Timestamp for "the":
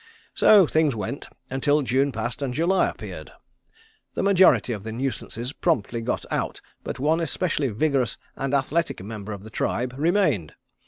4.15-4.23, 4.83-4.91, 9.43-9.51